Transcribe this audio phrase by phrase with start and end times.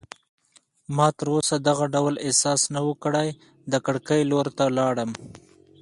[0.95, 3.29] ما تراوسه دغه ډول احساس نه و کړی،
[3.71, 5.11] د کړکۍ لور ته ولاړم.